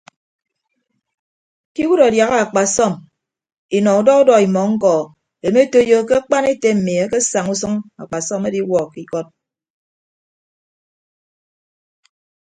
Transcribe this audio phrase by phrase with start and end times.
[1.73, 2.93] Ke iwuod adiaha akpasọm
[3.77, 4.93] inọ udọ udọ imọ ñkọ
[5.47, 9.27] emetoiyo ke akpan ete mmi akesaña usʌñ akpasọm ediwuọ ke ikọd.